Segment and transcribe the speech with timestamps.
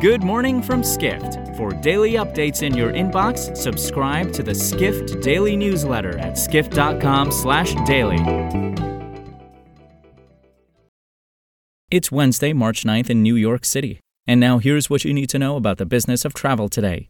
[0.00, 1.54] Good morning from Skift.
[1.58, 8.16] For daily updates in your inbox, subscribe to the Skift Daily newsletter at skift.com/daily.
[11.90, 14.00] It's Wednesday, March 9th in New York City.
[14.26, 17.08] And now here's what you need to know about the business of travel today.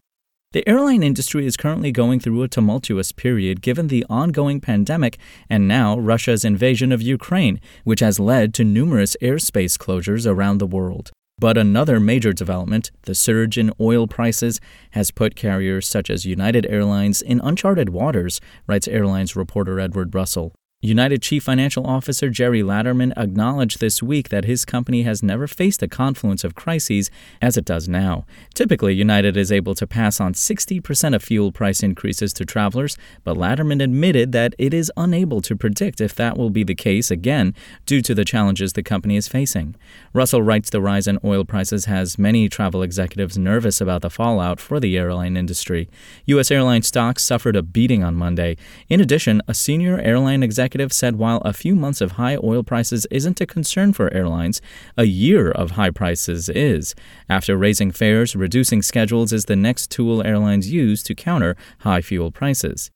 [0.51, 5.17] The airline industry is currently going through a tumultuous period given the ongoing pandemic
[5.49, 10.67] and now Russia's invasion of Ukraine, which has led to numerous airspace closures around the
[10.67, 11.11] world.
[11.41, 14.61] But another major development, the surge in oil prices,
[14.91, 20.53] has put carriers such as United Airlines in uncharted waters, writes airlines reporter Edward Russell.
[20.83, 25.83] United Chief Financial Officer Gerry Laderman acknowledged this week that his company has never faced
[25.83, 28.25] a confluence of crises as it does now.
[28.55, 33.37] Typically, United is able to pass on 60% of fuel price increases to travelers, but
[33.37, 37.53] Laderman admitted that it is unable to predict if that will be the case again
[37.85, 39.75] due to the challenges the company is facing.
[40.13, 44.59] Russell writes the rise in oil prices has many travel executives nervous about the fallout
[44.59, 45.87] for the airline industry.
[46.25, 46.49] U.S.
[46.49, 48.57] airline stocks suffered a beating on Monday.
[48.89, 52.63] In addition, a senior airline executive executive said while a few months of high oil
[52.63, 54.61] prices isn't a concern for airlines,
[54.95, 56.95] a year of high prices is.
[57.27, 62.31] After raising fares, reducing schedules is the next tool airlines use to counter high fuel
[62.31, 62.89] prices.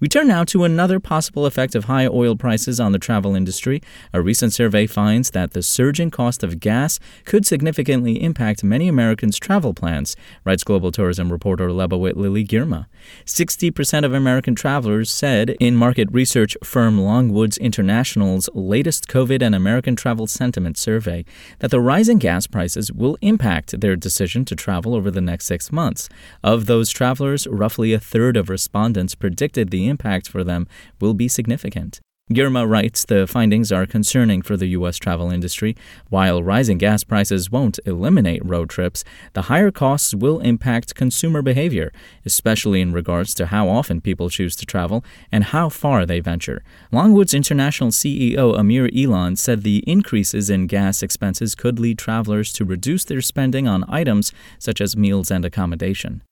[0.00, 3.82] We turn now to another possible effect of high oil prices on the travel industry.
[4.14, 9.38] A recent survey finds that the surging cost of gas could significantly impact many Americans'
[9.38, 12.86] travel plans, writes global tourism reporter Lebawit Lily Girma.
[13.26, 19.96] 60% of American travelers said in market research firm Longwoods International's latest COVID and American
[19.96, 21.26] travel sentiment survey
[21.58, 25.70] that the rising gas prices will impact their decision to travel over the next six
[25.70, 26.08] months.
[26.42, 30.66] Of those travelers, roughly a third of respondents predicted the impact for them
[31.00, 32.00] will be significant.
[32.32, 34.98] Girma writes the findings are concerning for the U.S.
[34.98, 35.76] travel industry.
[36.10, 39.02] While rising gas prices won't eliminate road trips,
[39.32, 41.90] the higher costs will impact consumer behavior,
[42.24, 46.62] especially in regards to how often people choose to travel and how far they venture.
[46.92, 52.64] Longwoods International CEO Amir Eylon said the increases in gas expenses could lead travelers to
[52.64, 56.22] reduce their spending on items such as meals and accommodation.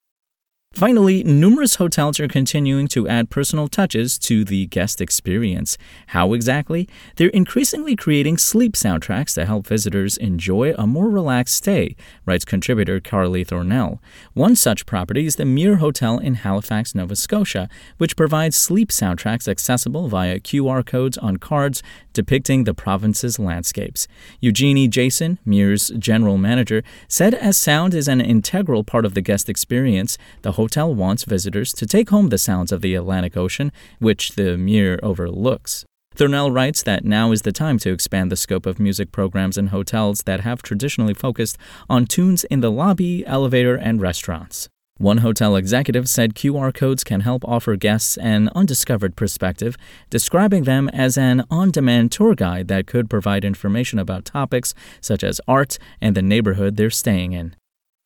[0.79, 5.77] Finally, numerous hotels are continuing to add personal touches to the guest experience.
[6.09, 6.89] How exactly?
[7.17, 13.01] They're increasingly creating sleep soundtracks to help visitors enjoy a more relaxed stay, writes contributor
[13.01, 13.99] Carly Thornell.
[14.35, 19.49] One such property is the Muir Hotel in Halifax, Nova Scotia, which provides sleep soundtracks
[19.49, 24.07] accessible via QR codes on cards depicting the province's landscapes.
[24.41, 29.49] Eugenie Jason, Muir's general manager, said as sound is an integral part of the guest
[29.49, 33.71] experience, the hotel wants visitors to take home the sounds of the Atlantic Ocean,
[34.01, 35.85] which the Muir overlooks.
[36.17, 39.69] Thurnell writes that now is the time to expand the scope of music programs in
[39.69, 41.57] hotels that have traditionally focused
[41.89, 44.69] on tunes in the lobby, elevator, and restaurants.
[44.97, 49.77] One hotel executive said QR codes can help offer guests an undiscovered perspective,
[50.11, 55.23] describing them as an on demand tour guide that could provide information about topics such
[55.23, 57.55] as art and the neighborhood they're staying in.